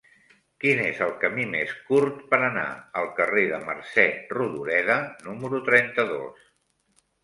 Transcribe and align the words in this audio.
Quin 0.63 0.79
és 0.85 1.01
el 1.07 1.11
camí 1.23 1.45
més 1.51 1.75
curt 1.91 2.25
per 2.33 2.41
anar 2.49 2.65
al 3.03 3.13
carrer 3.21 3.47
de 3.55 3.63
Mercè 3.71 4.09
Rodoreda 4.35 5.01
número 5.31 5.65
trenta-dos? 5.73 6.55